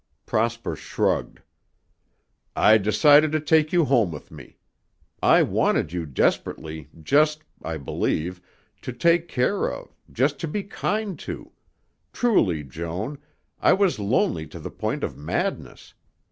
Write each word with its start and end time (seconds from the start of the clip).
Prosper 0.25 0.75
shrugged. 0.75 1.43
"I 2.55 2.79
decided 2.79 3.31
to 3.33 3.39
take 3.39 3.71
you 3.71 3.85
home 3.85 4.09
with 4.11 4.31
me. 4.31 4.57
I 5.21 5.43
wanted 5.43 5.93
you 5.93 6.07
desperately, 6.07 6.89
just, 7.03 7.43
I 7.61 7.77
believe, 7.77 8.41
to 8.81 8.93
take 8.93 9.27
care 9.27 9.71
of, 9.71 9.93
just 10.11 10.39
to 10.39 10.47
be 10.47 10.63
kind 10.63 11.19
to 11.19 11.51
truly, 12.13 12.63
Joan, 12.63 13.19
I 13.59 13.73
was 13.73 13.99
lonely 13.99 14.47
to 14.47 14.57
the 14.59 14.71
point 14.71 15.03
of 15.03 15.15
madness. 15.17 15.93